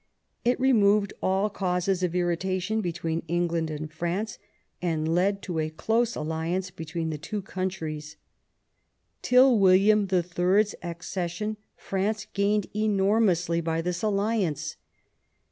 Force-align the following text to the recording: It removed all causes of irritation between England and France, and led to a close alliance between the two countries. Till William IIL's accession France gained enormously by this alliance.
It 0.43 0.59
removed 0.59 1.13
all 1.21 1.47
causes 1.51 2.01
of 2.01 2.15
irritation 2.15 2.81
between 2.81 3.21
England 3.27 3.69
and 3.69 3.93
France, 3.93 4.39
and 4.81 5.13
led 5.13 5.43
to 5.43 5.59
a 5.59 5.69
close 5.69 6.15
alliance 6.15 6.71
between 6.71 7.11
the 7.11 7.19
two 7.19 7.43
countries. 7.43 8.15
Till 9.21 9.59
William 9.59 10.07
IIL's 10.07 10.73
accession 10.81 11.57
France 11.75 12.25
gained 12.33 12.65
enormously 12.75 13.61
by 13.61 13.79
this 13.83 14.01
alliance. 14.01 14.75